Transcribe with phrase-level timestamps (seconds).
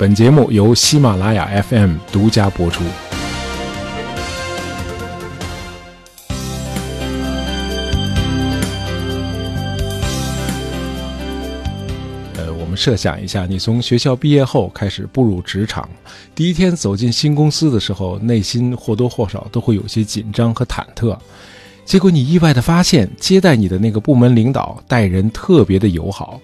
[0.00, 2.82] 本节目由喜马拉雅 FM 独家播出。
[12.38, 15.86] 呃，我们设想一下，你从学校毕业后开始步入职场，
[16.34, 21.14] 第一天走进新公司的时候，内心或多或少都会有些紧张和忐忑。
[21.84, 26.40] 结果你意外的发现，接待你的那个部门领导待人特别的友好。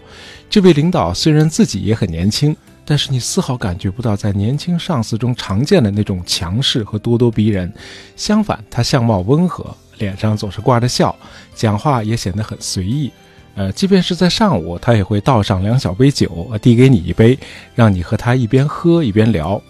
[0.50, 2.54] 这位领导虽然自己也很年轻，
[2.86, 7.70] 但是你丝毫感觉不到在年轻上司中常见的那种强势和咄咄逼人。
[8.14, 11.14] 相反，他相貌温和，脸上总是挂着笑，
[11.52, 13.10] 讲话也显得很随意。
[13.56, 17.38] 呃，即便是在上午，他也会倒上两小杯酒，递给你一杯，
[17.74, 19.60] 让你和他一边喝一边聊。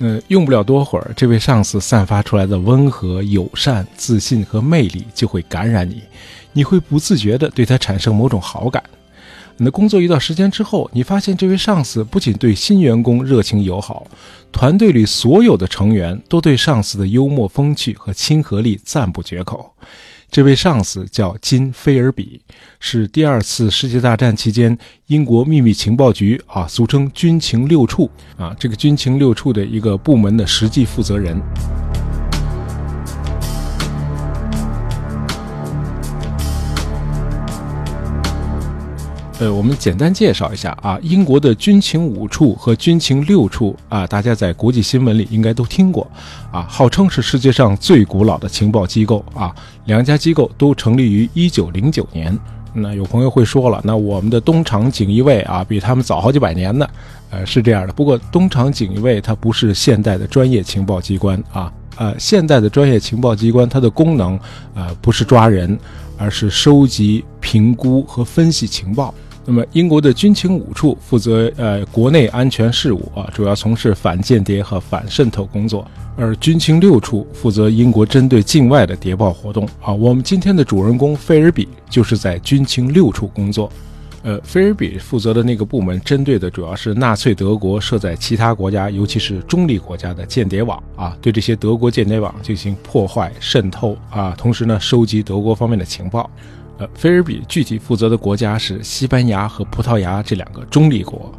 [0.00, 6.02] 呃，用不了多会儿，这位上司散发出来的温和、友善、自信和魅力就会感染你，
[6.52, 8.82] 你会不自觉地对他产生某种好感。
[9.60, 14.06] 你的工作一段时间之后，你发现这位上司不仅对新员工热情友好，
[14.52, 19.74] 团队里所有的成员都对上司的幽默风趣和亲和力赞不绝口。
[20.30, 22.40] 这位上司叫金菲尔比，
[22.78, 31.36] 是第二次世界大战期间英国秘密情报局啊，俗称军情六处啊，这个军情六处的一个部门的实际负责人。
[39.40, 46.04] 呃，我们简单介绍一下啊，英国的军情五处和军情六处啊，大家在国际新闻里应该都听过，
[46.50, 49.54] 啊，号称是世界上最古老的情报机构啊。
[49.84, 52.36] 两家机构都成立于一九零九年。
[52.74, 56.88] 那有朋友会说了，那我们的东厂锦衣卫啊，比他们早好几百年呢。
[57.30, 61.72] 呃，是这样的，不过东厂锦衣卫它不是现代的专业情报机关啊。
[61.96, 64.38] 呃，现代的专业情报机关它的功能
[64.74, 65.78] 呃不是抓人，
[66.16, 69.14] 而是收集、评估和分析情报。
[69.50, 75.82] 那么，英国的军情五处负责呃国内安全事务啊，主要从事反间谍和反渗透工作；
[76.18, 79.90] 而军情六处负责英国针对境外的谍报活动啊。
[79.90, 83.72] 我们今天的主人公菲尔比就是在军情六处工作。
[84.22, 96.28] 呃，菲尔比负责的那个部门针对的主要是纳粹德国设在其他国家，尤其是中立国家的间谍网啊，对这些德国间谍网进行破坏、渗透啊，同时呢，收集德国方面的情报。
[96.78, 101.32] 呃，菲尔比具体负责的国家是西班牙和葡萄牙这两个中立国。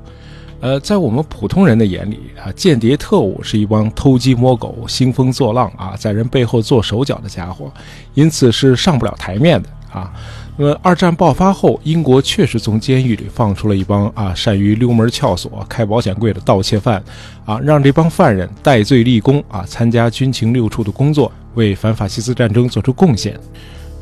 [0.61, 7.72] 呃，在我们普通人的眼里啊，间谍特务是一帮偷鸡摸狗、兴风作浪啊，在人背后做手脚的家伙，
[8.13, 10.11] 因此是上不了台面的啊。
[10.57, 17.01] 那么，二战爆发后，英国确实从监狱里放出了一帮啊善于溜门撬锁、开保险柜的盗窃犯，
[17.45, 23.39] 啊，让这帮犯人戴罪立功啊，参加军情六处的工作，为反法西斯战争做出贡献。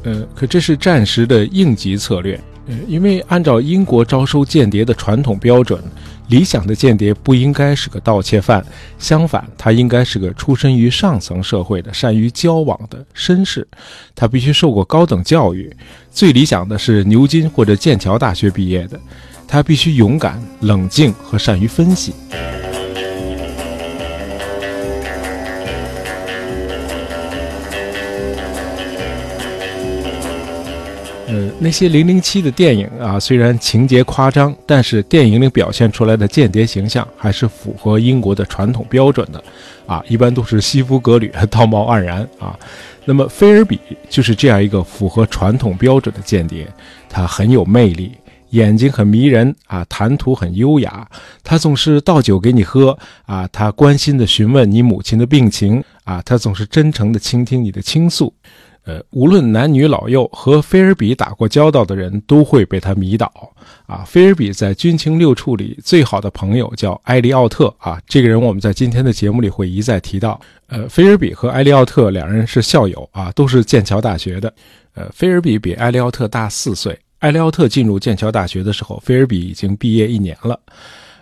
[0.04, 2.40] 呃，可这是暂时的应急策略。
[2.68, 5.82] 呃，因为按照英国招收间谍的传统标准，
[6.28, 8.66] 理想的间谍不应该是个盗窃犯，
[9.00, 13.66] 相反，他应该是个出身于上层社会的、善于交往的绅士。
[14.14, 15.74] 他必须受过高等教育，
[16.12, 19.00] 最理想的是牛津或者剑桥大学毕业的。
[19.48, 22.14] 他必须勇敢、冷静和善于分析。
[31.28, 39.44] 呃，那些零零七的电影啊，虽然情节夸张，但是电影里表现出来的间谍形象还是符合英国的传统标准的，
[39.86, 42.58] 啊，一般都是西服革履、道貌岸然啊。
[43.04, 43.78] 那么菲尔比
[44.10, 46.66] 就是这样一个符合传统标准的间谍，
[47.10, 48.14] 他很有魅力，
[48.52, 51.06] 眼睛很迷人啊，谈吐很优雅，
[51.44, 58.34] 他总是倒酒给你喝啊，他关心的询问你母亲的病情啊，他总是真诚的倾听你的倾诉。
[58.88, 63.30] 呃，无论男女老幼，和菲尔比打过交道的人都会被他迷倒
[63.86, 64.06] 啊！
[64.08, 70.40] 菲尔比在军情六处里最好的朋友叫埃利奥特啊，这个人我们在今天的节目里会一再提到。
[70.68, 74.54] 呃，菲尔比和埃利奥特两人是校友啊，都是剑桥大学的。
[74.94, 80.58] 呃，菲尔比比埃利奥特大四岁，埃利奥特进入剑桥大学的时候，菲尔比已经毕业一年了。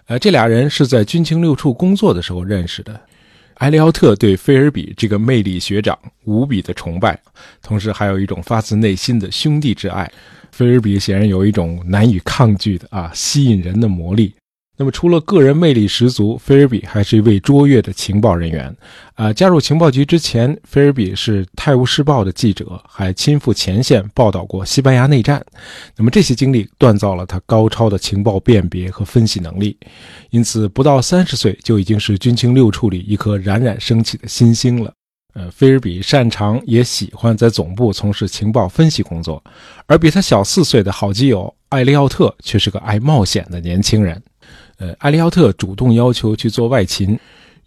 [0.05, 3.01] 呃，这俩人是在军情六处工作的时候认识的。
[3.55, 7.17] 埃利奥特对菲尔比这个魅力学长无比的崇拜，
[7.61, 10.11] 同时还有一种发自内心的兄弟之爱。
[10.51, 14.33] 菲尔比显然有一种难以抗拒的啊吸引人的魔力。
[14.77, 18.75] 那么，除了个人魅力十足，菲尔比还是一位卓越的情报人员。
[19.13, 25.41] 啊，加入情报局之前，菲尔比是《泰晤士报》的记者，还亲赴前线报道过西班牙内战。
[25.95, 29.77] 那么，这些经历锻造了他高超的情报辨别和分析能力。
[30.29, 34.91] 因此，不到三十岁就已经是军情六处里一颗冉冉升起的新星了。
[35.35, 39.41] 呃，菲尔比擅长也喜欢在总部从事情报分析工作，
[39.85, 44.21] 而比他小四岁的好基友艾利奥特却是个爱冒险的年轻人。
[44.77, 47.17] 呃，艾利奥特主动要求去做外勤，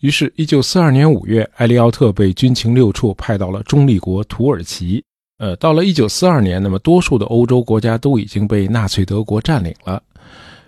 [0.00, 5.02] 于是，1942年5月，艾利奥特被军情六处派到了中立国土耳其。
[5.38, 10.02] 呃，到了1942年，那么多数的欧洲国家都已经被纳粹德国占领了。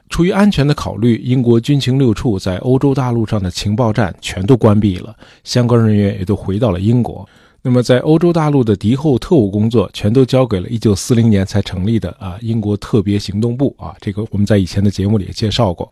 [0.09, 5.15] 出于安全的考虑，英国军情六处在欧洲大陆上的情报站全都关闭了，
[5.45, 7.29] 相关人员也都回到了英国。
[7.63, 15.91] 那么，在欧洲大陆的敌后特务工作全都交给了1940年才成立的啊英国特别行动部啊，这个我们在以前的节目里也介绍过。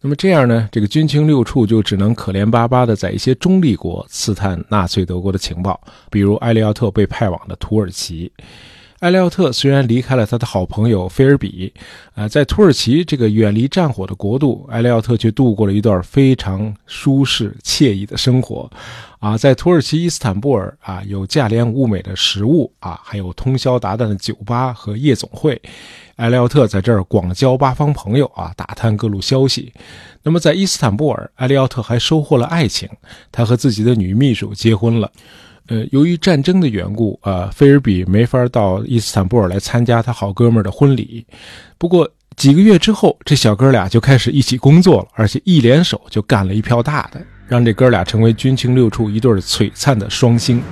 [0.00, 5.80] 那么这样呢，这个军情六处就只能可怜巴巴的在一些中立国刺探纳粹德国的情报，
[6.10, 8.30] 比如埃利奥特被派往的土耳其。
[9.00, 11.72] 艾利奥特虽然离开了他的好朋友菲尔比，
[12.14, 18.68] 啊，在土耳其这个远离战火的国度，艾利奥特却度过了一段非常舒适惬意的生活，
[19.20, 25.62] 啊，在土耳其伊斯坦布尔啊，有价廉物美的食物啊，还有通宵达旦的酒吧和夜总会，
[26.16, 29.72] 艾利奥特在这儿广交八方朋友啊，打探各路消息。
[30.24, 32.88] 那么在伊斯坦布尔，艾利奥特还收获了爱情，
[33.30, 35.12] 他和自己的女秘书结婚了。
[35.68, 41.24] 呃，由于战争的缘故，啊，菲尔比没法到伊斯坦布尔来参加他好哥们儿的婚礼。
[41.76, 50.62] 不过几个月之后，这小哥俩就开始一起工作了，而且一联手就干了一票大的，让这哥俩成为军情六处一对璀璨的双星。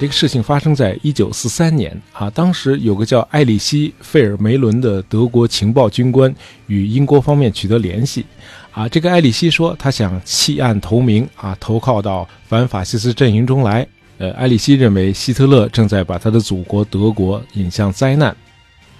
[0.00, 6.34] 这个事情发生在一九四三年啊，当时有个叫艾里希·费尔梅伦的德国情报军官
[6.68, 8.24] 与英国方面取得联系，
[8.72, 13.86] 啊，这个艾里希说他想弃暗投明啊，投靠到反法西斯阵营中来。
[14.16, 18.34] 呃，艾里希认为希特勒正在把他的祖国德国引向灾难，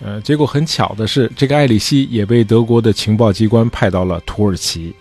[0.05, 4.95] 呃，结果很巧的是，这个艾里希也被德国的情报机关派到了土耳其，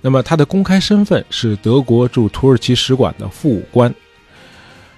[0.00, 3.94] 那么他的公开身份是德国驻土耳其使馆的副武官。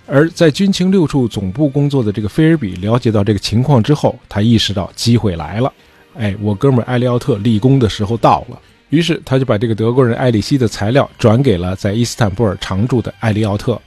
[0.07, 5.73] 而在军情六处总部工作的这个菲尔比了解到这个情况之后，他意识到机会来了，
[6.17, 8.59] 哎，我哥们艾利奥特立功的时候到了。
[8.91, 13.81] 于是他就把这个德国人艾里希的材料转给了在伊斯坦布尔常驻的艾利奥特，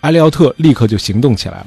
[0.00, 1.66] 艾利奥特立刻就行动起来了。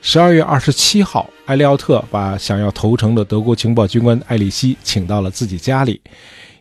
[0.00, 6.00] 十二月二十七号，艾利奥特把想要投诚的德国情报军官艾里希请到了自己家里，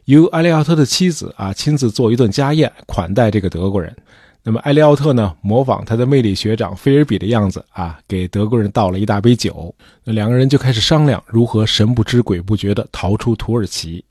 [0.05, 3.91] 由艾利奥特的妻子啊亲自做一顿家宴款待这个德国人。
[4.47, 9.75] 那么埃利奥特呢，模仿他的魅力学长菲尔比的样子啊，给德国人倒了一大杯酒。
[10.05, 14.05] 那两个人就开始商量如何神不知鬼不觉地逃出土耳其。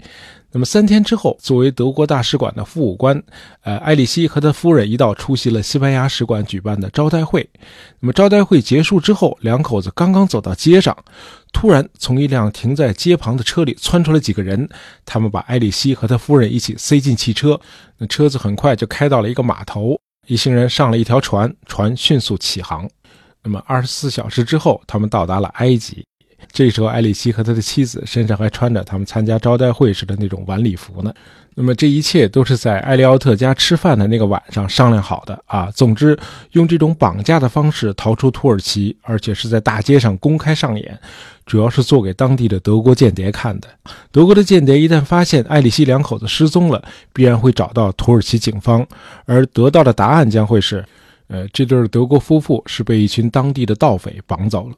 [0.53, 3.19] 那么三天之后，作为德国大使馆的副武官，
[3.62, 7.49] 呃，埃里希和他夫人一道出席了西班牙使馆举办的招待会。
[8.00, 10.94] 那么招待会结束之后，两口子刚刚走到街上，
[11.50, 14.69] 突然从一辆停在街旁的车里窜出来几个人，
[15.06, 17.59] 他们把埃里希和他夫人一起塞进汽车。
[17.97, 22.88] 那车子很快就开到了一个码头，一行人上了一条船，船迅速起航。
[23.43, 26.05] 那么二十四小时之后，他们到达了埃及。
[26.53, 31.13] 这时候，艾里希和他的妻子身上还穿着他们参加招待会时的那种晚礼服呢。
[31.59, 35.71] 那么，这一切都是在埃利奥特家吃饭的那个晚上商量好的啊。
[35.75, 36.19] 总之，
[36.53, 40.99] 用这种绑架的方式逃出土耳其，而且是在大街上公开上演，
[41.47, 43.69] 主要是做给当地的德国间谍看的。
[44.13, 46.83] 德国的间谍一旦发现艾里希两口子失踪了，
[47.15, 48.87] 必然会找到土耳其警方，
[49.25, 50.85] 而得到的答案将会是：
[51.29, 54.75] 呃，这对德国夫妇是被一群当地的盗匪绑走了。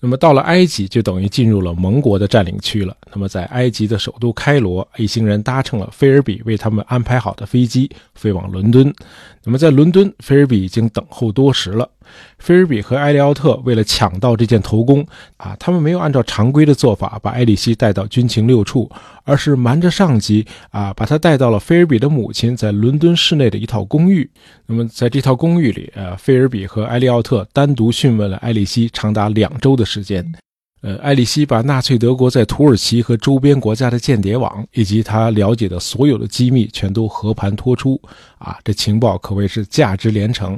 [0.00, 2.96] 那么到了埃及，就等于进入了盟国的占领区了。
[3.12, 8.94] 那么在埃及的首都开罗，一行人搭乘了菲尔比为他们安排好的飞机，飞往伦敦。
[9.42, 11.88] 那么在伦敦，菲尔比已经等候多时了。
[12.38, 18.90] 菲尔比和埃利奥特为了抢到这件头功啊，他们没有按照常规的做法把埃里希带到军情六处，
[19.24, 24.30] 而是瞒着上级啊，把他带到了菲尔比的母亲在伦敦市内的一套公寓。
[24.66, 30.32] 那么在这套公寓里，呃，菲尔比和埃利奥特单独讯问了埃里希长达两周的时间。
[30.80, 38.00] 呃，埃里希把纳粹德国在土耳其和周边国家的间谍网以及他了解的所有的机密全都和盘托出
[38.38, 40.56] 啊，这情报可谓是价值连城。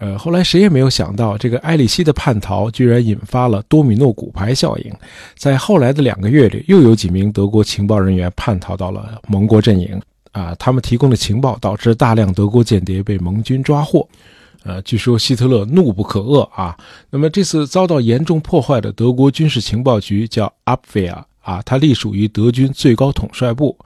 [0.00, 4.92] 呃，后来谁也没有想到，这个埃里希的叛逃居然引发了多米诺骨牌效应。
[5.36, 10.00] 在后来的两个月里，又有几名德国情报人员叛逃到了盟国阵营。
[10.32, 14.08] 啊，他们提供的情报导致大量德国间谍被盟军抓获。
[14.62, 16.74] 呃，据说希特勒怒不可遏啊。
[17.10, 23.76] 那么这次遭到严重破坏的德国军事情报局叫 Abwehr 啊，它隶属于德军最高统帅部。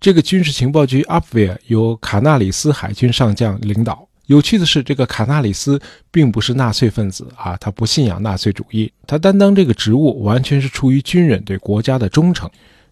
[0.00, 4.05] 这个军事情报局 Abwehr 由卡纳里斯海军上将领导。
[4.26, 5.80] 有趣的是，这个卡纳里斯
[6.10, 12.48] 并不是纳粹分子啊，他不信仰纳粹主义，他担当这个职务完全是出于军人对国家的忠诚。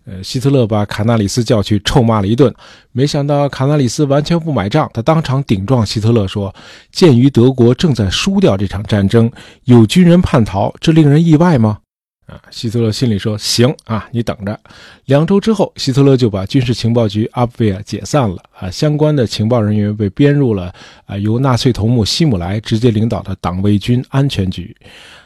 [0.07, 2.55] 呃，希特勒把卡纳里斯叫去臭骂了一顿，
[2.93, 6.55] 没想到卡纳里斯完全不买账，他当场顶撞希特勒说
[6.93, 9.33] ：“鉴于德国正在输掉这场战争，
[9.64, 11.79] 有军人叛逃，这令人意外吗？”
[12.26, 14.59] 啊，希特勒心里说：“行啊，你等着。”
[15.07, 24.75] 两周之后，希特勒就把军事情报局阿布维尔解散了啊，相关的情报人员被编入了啊由纳粹头目希姆莱直接领导的党卫军安全局。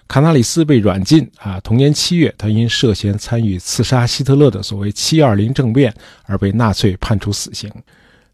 [0.08, 7.70] 卡纳里斯被软禁啊，同年七月，他因涉嫌参与刺杀希特勒的所谓“七二零政变”而被纳粹判处死刑。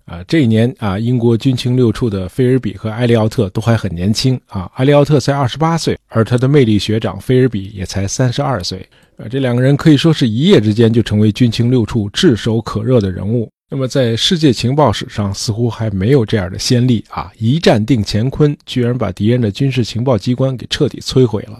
[0.04, 4.70] 啊，这一年啊，英国军情六处的菲尔比和埃利奥特都还很年轻啊。
[4.74, 8.86] 埃利奥特才二十八岁，而他的魅力学长菲尔比也才三十二岁。
[9.16, 13.48] 啊，这两个人可以说是一夜之间就成为军情六处炙手可热的人物。
[13.70, 17.32] 那么，在世界情报史上，似乎还没有这样的先例啊！
[17.38, 21.58] 一战定乾坤，居然把敌人的军事情报机关给彻底摧毁了。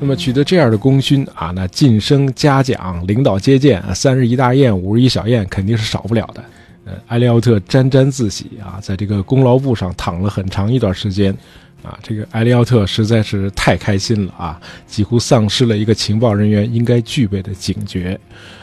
[0.00, 6.42] 那么取得这样的功勋啊，那晋升、嘉奖、领导接见、三日一大宴、五日一小宴，肯定是少不了的。
[6.86, 11.30] 呃，埃利奥特沾沾自喜啊，在这个功劳簿上躺了很长一段时间，
[11.82, 18.18] 啊，这个埃利奥特实在是太开心了啊，几乎丧失了一个情报人员应该具备的警觉。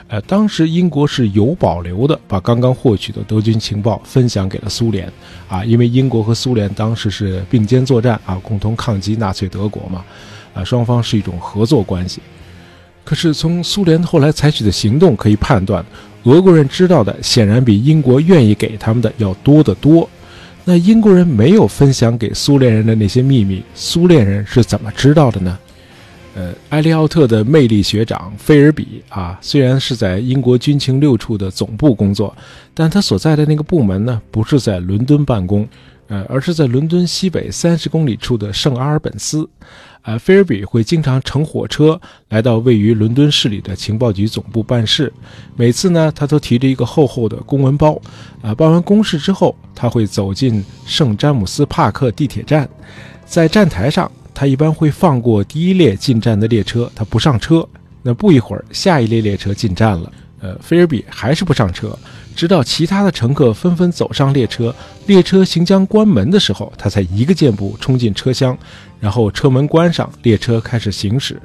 [0.10, 5.12] 呃，当时英国是有保留的，把刚刚获取的德军情报分享给了苏联，
[5.50, 10.04] 啊，因为英国和苏联当时是并肩作战啊，共同抗击纳粹德国嘛。
[10.54, 12.22] 啊，双方是一种合作关系。
[13.04, 15.86] 可是从苏联后来采取的行动可以判断，
[16.24, 20.10] 俄国人知道的显然比英国愿意给他们的要多得多。
[20.64, 25.60] 那英国人没有分享给苏联人的那些秘密，苏联人是怎么知道的呢？
[26.38, 32.36] 呃，埃利奥特的魅力学长菲尔比啊，虽然是在英国军情六处的总部工作，
[32.76, 35.68] 但他所在的那个部门呢，不是在伦敦办公，
[36.10, 39.50] 呃，而是在伦敦西北三十公里处的圣阿尔本斯。
[40.04, 45.12] 啊，菲尔比会经常乘火车来到位于伦敦市里的情报局总部办事。
[45.56, 48.00] 每次呢，他都提着一个厚厚的公文包。
[48.44, 52.70] 啊，办完公事之后，他会走进圣詹姆斯帕克地铁站，
[53.26, 57.68] 在站台上，他一般会放过第一列进站的列车，他不上车。
[58.04, 61.98] 那不一会儿，下一列列车进站了，呃，菲尔比还是不上车。
[62.36, 64.74] 直到其他的乘客纷纷走上列车，
[65.08, 68.56] 列车行将关门的时候，他才一个箭步冲进车厢，
[69.00, 71.42] 然后车门关上，列车开始行驶。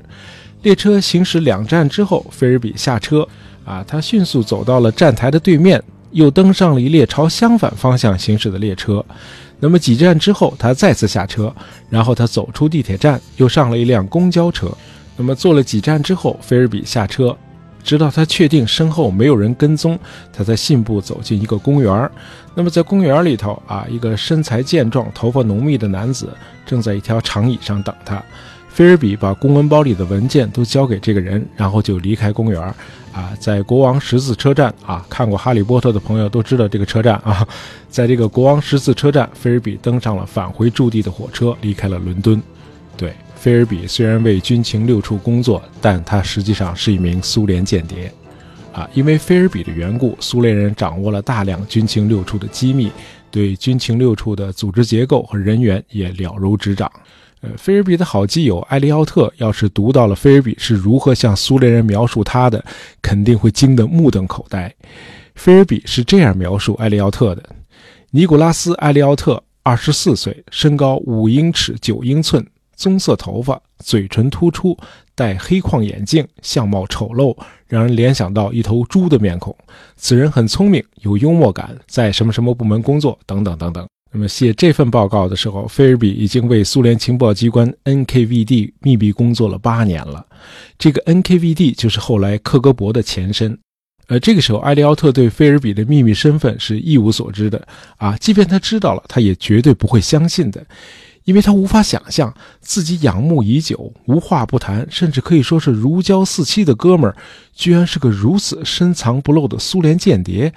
[0.60, 3.26] 列车行驶两站之后，菲尔比下车，
[3.64, 9.02] 啊，他迅速走到了站台的对面，又登上了一列朝相反方向行驶的列车。
[9.64, 11.54] 那么几站之后，他再次下车，
[11.88, 14.68] 然后他走出地铁站，又上了一辆公交车。
[15.16, 17.36] 那么坐了几站之后，菲尔比下车。
[17.84, 19.96] 直到他确定身后没有人跟踪，
[20.32, 22.10] 他才信步走进一个公园
[22.56, 26.28] 那么在公园里头啊，一个身材健壮、头发浓密的男子
[26.66, 28.20] 正在一条长椅上等他。
[28.72, 32.60] 菲尔比把公文包里的文件都交给这个人，然后就离开公园
[33.12, 37.46] 啊，在国王十字车站啊，看过《哈利波特》的朋友都知道这个车站啊，
[37.90, 42.42] 在这个国王十字车站，菲尔比登上了返回驻地的火车，离开了伦敦。
[42.96, 43.12] 对。
[43.34, 48.08] 菲尔比虽然为军情六处工作，但他实际上是一名苏联间谍，
[48.72, 52.88] 啊，因为菲尔比的缘故，苏联人掌握了大量军情六处的机密，
[53.32, 56.88] 对军情六处的组织结构和人员也了如指掌。
[57.42, 62.64] 呃，菲尔比的好基友埃利奥特要是读到了菲尔比是如何向苏联人描述他的，
[63.02, 64.72] 肯定会惊得目瞪口呆。
[65.34, 67.42] 菲尔比是这样描述埃利奥特的：
[68.10, 72.46] 尼古拉斯·埃利奥特，二十四岁，身高五英尺九英寸。
[72.74, 74.76] 棕色头发，嘴唇突出，
[75.14, 77.36] 戴黑框眼镜，相貌丑陋，
[77.68, 79.54] 让人联想到一头猪的面孔。
[79.94, 83.86] 此人很聪明，有幽默感，在什么什么部门工作，等等等等。
[84.12, 90.24] 那么写这份报告的时候，菲尔比已经为苏联情报机关 NKVD 秘密工作了八年了。
[90.78, 93.58] 这个 NKVD 就是后来克格勃的前身。
[94.08, 97.66] 呃，这个时候，埃利奥特对菲尔比的秘密身份是一无所知的
[97.96, 100.62] 啊，即便他知道了，他也绝对不会相信的。
[101.24, 107.16] 因为他无法想象自己仰慕已久、无话不谈，甚至可以说是如胶似漆的哥们儿，
[107.54, 110.52] 居然是个如此深藏不露的苏联间谍，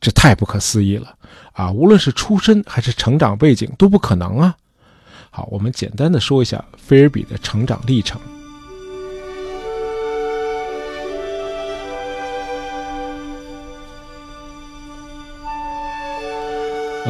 [0.00, 1.14] 这太不可思议了
[1.52, 1.70] 啊！
[1.70, 4.56] 无论是出身还是成长背景，都不可能啊！
[5.30, 8.20] 好，我们简单的说一下菲尔比的成长历程。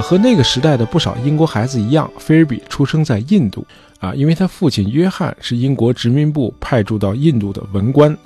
[0.01, 3.67] 和那个时代的不少英国孩子一样，菲尔比出生在印度
[3.99, 8.17] 啊，因为他父亲约翰是英国殖民部派驻到印度的文官。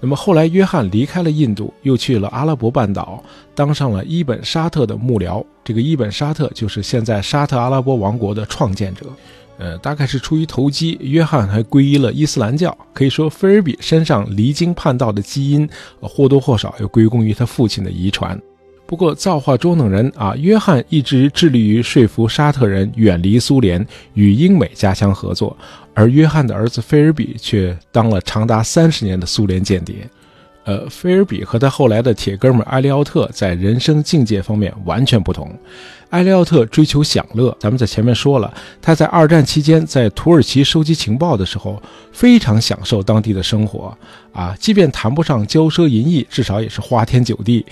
[0.00, 3.22] 那么后来，约翰离开了印度，又去了阿拉伯半岛，
[3.54, 5.44] 当上了伊本沙特的幕僚。
[5.62, 9.06] 这个伊本沙特就是现在沙特阿拉伯王国的创建者。
[9.58, 12.76] 呃，大概是出于投机，约翰还皈依了伊斯兰教。
[12.94, 15.68] 可以说，菲尔比身上离经叛道的基因，
[16.00, 18.40] 或多或少又归功于他父亲的遗传。
[18.90, 20.34] 不过，造化捉弄人啊！
[20.34, 25.56] 约翰一直致力于说服沙特人远离苏联，与英美加强合作，
[25.94, 29.94] 而约翰的儿子菲尔比却当了长达三十年的苏联间谍。
[30.64, 35.56] 呃，菲尔比和他后来的铁哥们埃利奥特在人生境界方面完全不同。
[36.08, 41.80] 埃利奥特追求享乐，咱们在前面说了，他在二战期间在土耳其收集情报的时候，
[42.10, 43.96] 非常享受当地的生活
[44.32, 47.64] 啊，即便谈不上骄奢淫逸，至少也是花天酒地。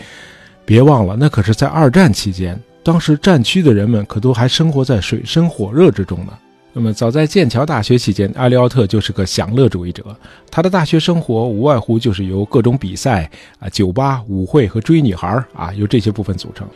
[0.69, 6.33] 别忘了，那可是在二战期间，当时战区的人们可都还生活在水深火热之中呢。
[6.75, 10.05] 那么，早在剑桥大学期间，艾利奥特就是个享乐主义者，
[10.51, 16.69] 他的大学生活无外乎就是由各种比赛啊、酒吧、舞会和追女孩啊，由这些部分组成。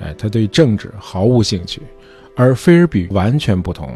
[0.00, 1.82] 哎，他对政治毫无兴趣，
[2.34, 3.94] 而菲尔比完全不同。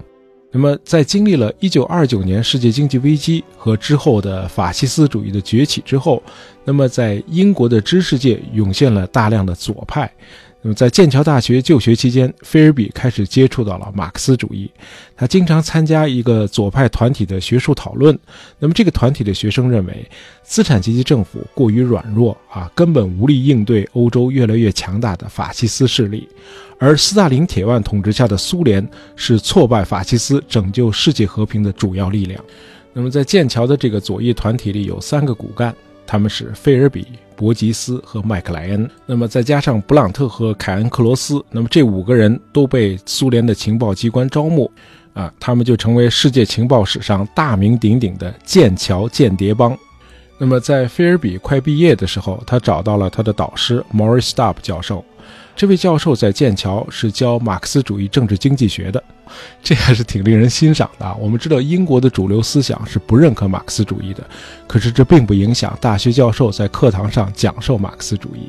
[0.50, 6.23] 那么，在经历了一九二九年世界经济危机和之后的法西斯主义的崛起之后，
[6.64, 10.11] 那么在英国的知识界涌现了大量的左派。
[10.61, 14.69] 那么，在剑桥大学就学期间，菲尔比开始接触到了马克思主义。
[15.17, 18.19] 他经常参加一个左派团体的学术讨论。
[18.59, 20.05] 那么，这个团体的学生认为，
[20.43, 26.29] 资产阶级政府过于软弱啊，根本无力应对欧洲越来越强大的法西斯势力。
[26.81, 28.85] 而斯大林铁腕统治下的苏联
[29.15, 32.45] 是挫败法西斯、拯救世界和平的主要力量。
[32.93, 35.73] 那么，在剑桥的这个左翼团体里，有三个骨干。
[36.05, 37.07] 他们是菲尔比、
[37.38, 44.68] 伯吉斯和麦克莱恩，那么再加上布朗特和凯恩克罗斯，那么这五个人都被苏联的情报机关招募，
[45.14, 49.78] 啊，他们就成为世界情报史上大名鼎鼎的剑桥间谍帮。
[50.37, 55.04] 那么在菲尔比快毕业的时候，他找到了他的导师 Morris Stubb 教授。
[55.59, 59.03] 这位教授在剑桥是教马克思主义政治经济学的，
[59.61, 61.05] 这还是挺令人欣赏的。
[61.05, 64.25] 啊我们知道英国的主流思想是不认可马克思主义的，
[64.69, 68.49] 可是这并不影响大学教授在课堂上讲授马克思主义。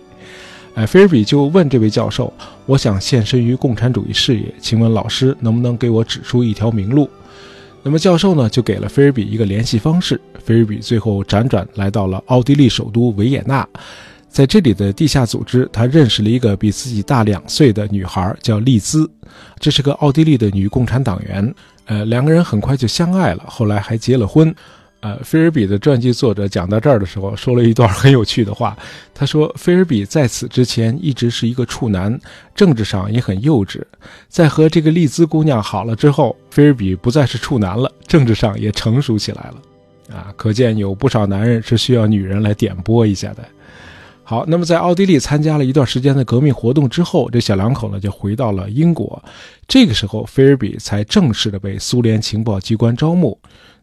[0.76, 2.32] 哎，菲尔比就问这位教授
[2.68, 7.10] ：“我想献身于共产主义事业，请问老师能不能给我指出一条明路？”
[7.82, 10.22] 那么教授呢就给了菲尔比一个联系方式。
[10.46, 13.68] 菲尔比最后辗转来到了奥地利首都维也纳。
[14.30, 19.10] 在这里的地下组织，他认识了一个比自己大两岁的女孩，叫丽兹，
[19.60, 21.54] 这是个奥地利的女共产党员。
[21.86, 24.54] 呃，两个人很快就相爱了，后来还结了婚。
[25.02, 28.78] 呃，菲尔比的传记作者讲到这儿的时候，说了一段很有趣的话。
[29.14, 32.20] 他说，菲尔比在此之前一直是一个处男，
[32.54, 33.82] 政治上也很幼稚。
[34.28, 40.16] 在和这个丽兹姑娘好了之后，菲尔比不再是处男了，政治上也成熟起来了。
[40.16, 43.44] 啊，可见有不少男人是需要女人来点拨一下的。
[44.30, 49.20] 好，那么在奥地利参加了一段时间的革命活动之后，这小两口呢就回到了英国。
[49.68, 53.36] 这个时候，菲尔比才正式的被苏联情报机关招募。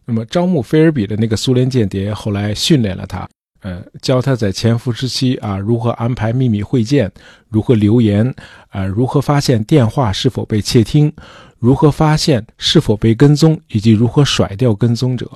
[0.05, 3.27] 那么，招募菲尔比的那个苏联间谍后来训练了他，
[3.59, 7.11] 呃，教他在潜伏时期啊如何安排秘密会见，
[7.49, 8.33] 如何留言，
[8.69, 11.11] 啊，如何发现电话是否被窃听，
[11.59, 15.29] 如何发现是否被跟踪，以及如何甩掉跟踪者。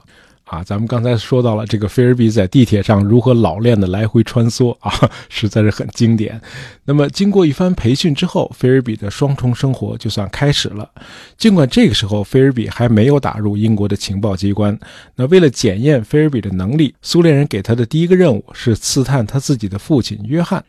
[0.51, 4.91] 啊，咱们刚才说到了这个菲尔比在地铁上如何老练的来回穿梭啊，
[5.29, 6.41] 实在是很经典。
[6.83, 10.91] 那么经过一番培训之后，菲尔比的双重生活就算开始了。
[11.37, 14.77] 尽管这个时候菲尔比还没有打入英国的情报机关，
[15.15, 20.61] 那为了检验菲尔比的能力，苏联人给他的第一个任务是刺探他自己的父亲约翰。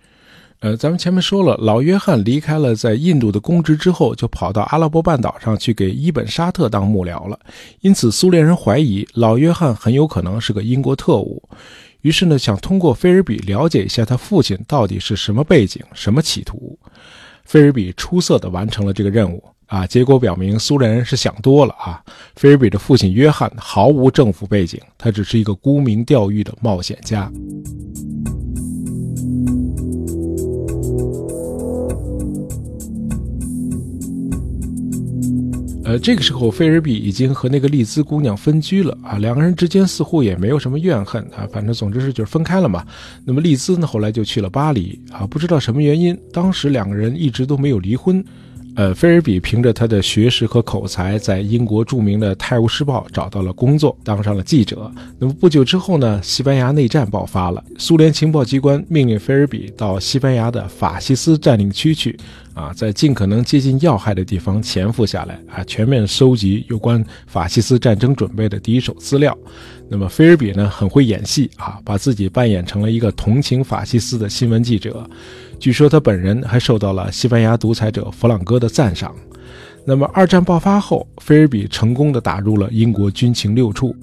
[0.62, 7.36] 呃，咱们前面说了，老约翰离开了在印度的公职之后，就跑到阿拉伯半岛上去给伊本沙特当幕僚了。
[7.80, 11.42] 因此，苏联人怀疑老约翰很有可能是个英国特务。
[12.02, 16.78] 于是呢，想通过菲尔比了解一下他父亲到底是什么背景、什么企图。
[17.44, 19.84] 菲尔比出色地完成了这个任务啊！
[19.84, 22.00] 结果表明，苏联人是想多了啊！
[22.36, 27.28] 菲尔比的父亲约翰毫无政府背景，他只是一个沽名钓誉的冒险家。
[35.98, 42.84] 这个时候菲尔比已经和那个丽兹姑娘分居了啊，两个人之间似乎也没有什么怨恨啊，反正总之是就是分开了嘛。
[43.24, 48.24] 那么丽兹呢，后来就去了巴黎啊，不知道什么原因，当时两个人一直都没有离婚。
[48.74, 54.90] 呃，菲尔比凭着他的学识和口才，在英国著名的《泰晤士报》找到了工作，当上了记者。
[55.18, 62.18] 那么不久之后呢，西班牙内战爆发了，苏联情报机关命令菲尔比到西班牙的法西斯占领区去。
[62.54, 69.36] 啊，在尽可能接近要害的地方潜伏下来啊，全面收集有关法西斯战争准备的第一手资料。
[69.88, 75.08] 那么菲尔比呢，很会演戏啊，把自己扮演成了一个同情法西斯的新闻记者。
[75.62, 79.14] 据说他本人还受到了西班牙独裁者弗朗哥的赞赏。
[79.84, 83.94] 那么二战爆发后，菲尔比成功的打入了英国军情六处。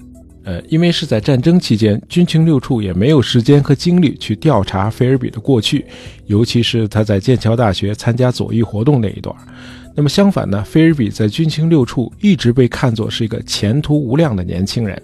[0.42, 5.84] 呃，因为是在战争期间，军情六处也没有时间和精力去调查菲尔比的过去，
[6.24, 9.36] 尤其是他在剑桥大学参加左翼活动那一段。
[9.94, 15.00] 那么相反呢，菲尔比在军情六处一直被看作是一个前途无量的年轻人。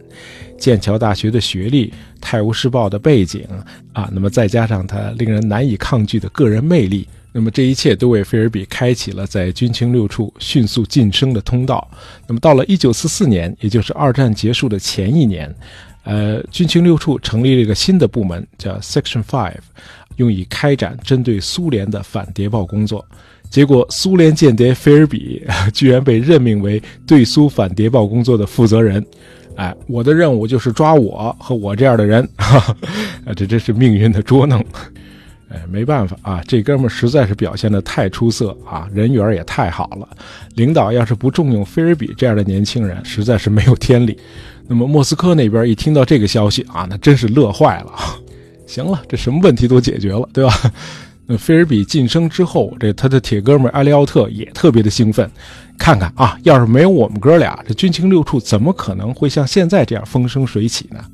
[0.59, 3.47] 剑桥大学的学历，《泰晤士报》的背景
[3.93, 11.87] 啊，那么再加上他令人难以抗拒的个人魅力，那么这一切都为菲尔比开启了在军情六处迅速晋升的通道。
[12.27, 15.55] 那么到了1944年，也就是二战结束的前一年，
[16.05, 19.59] 呃，军情六处成立了一个新的部门，叫 Section Five，
[20.17, 23.05] 用以开展针对苏联的反谍报工作。
[23.51, 29.05] 结果，苏联间谍菲尔比 居然被任命为对苏反谍报工作的负责人。
[29.57, 32.77] 哎，我的任务就是抓我和我这样的人， 啊，
[33.35, 34.63] 这真是命运的捉弄。
[35.49, 40.07] 哎，没办法啊，这哥们实在是表现的太出色啊，人缘也太好了。
[40.57, 44.19] 领导要是不重用菲尔比这样的年轻人，实在是没有天理。
[44.67, 47.93] 那么莫斯科那边一听到这个消息啊，那真是乐坏了。
[48.67, 50.53] 行了，这什么问题都解决了，对吧？
[51.27, 55.29] 那菲尔比晋升之后，这他的铁哥们埃利奥特也特别的兴奋。
[55.77, 61.05] 看看啊，要是没有我们哥俩，这军情六处怎么可能会像现在这样风生水起呢？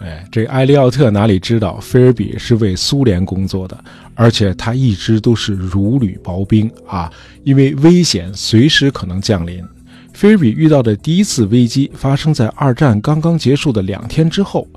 [0.00, 7.10] 哎，这埃利奥特哪里知道菲尔比是为苏联工作的，而且他一直都是如履薄冰啊，
[7.42, 9.64] 因为危险随时可能降临。
[10.12, 14.68] 菲尔比遇到的第一次危机发生在二战刚刚结束的两天之后。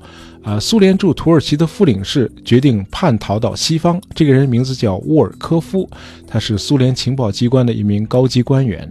[0.46, 4.00] 啊，苏联驻土耳其的副领事决定叛逃到西方。
[4.14, 5.90] 这个人名字叫沃尔科夫，
[6.24, 8.88] 他是苏联情报机关的一名高级官员。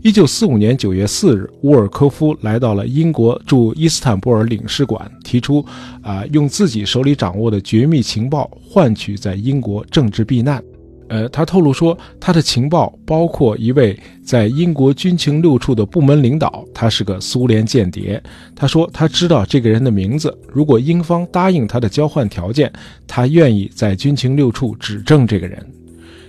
[0.00, 5.66] 一九四五年九月四日，沃尔科夫来到了英国驻伊斯坦布尔领事馆，提出
[6.02, 10.62] 啊，用自己手里掌握的绝密情报换取在英国政治避难。
[11.12, 13.94] 呃，他透露说，他的情报包括一位
[14.24, 18.22] 在英国军情六处的部门领导，他是个苏联间谍。
[18.56, 22.72] 他说他知道这个人的名字，如果英方答应他的交换条件，
[23.06, 25.62] 他愿意在军情六处指证这个人。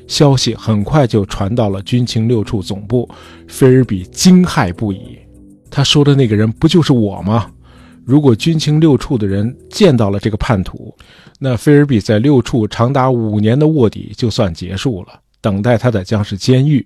[0.05, 3.09] 消息很快就传到了军情六处总部，
[3.47, 5.17] 菲尔比惊骇不已。
[5.71, 7.49] 他说的那个人不就是我吗？
[8.05, 10.93] 如果军情六处的人见到了这个叛徒，
[11.39, 16.85] 那菲尔比在六处长达五年的卧底就算结束了，等待他的将是监狱。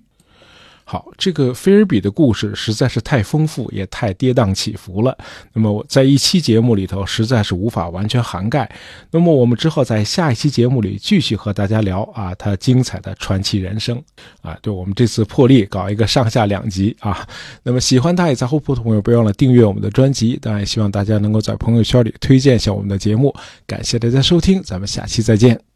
[0.90, 5.14] 好，这个菲尔比的故事实在是太丰富，也太跌宕起伏了。
[5.52, 8.66] 那么我在一期节目里头实在是无法完全涵盖。
[9.10, 14.02] 那么我们之后在下一期节目里继续和大家聊啊，他精彩的传奇人生
[14.40, 14.56] 啊。
[14.62, 17.28] 对我们这次破例搞一个上下两集啊。
[17.62, 20.38] 那么喜欢大野杂货铺的朋友，别忘了订阅我们的专辑。
[20.40, 23.34] 当然，希望大家能够在朋友圈里推荐一下我们的节目。
[23.66, 25.67] 感谢大家收听，咱们下期再见。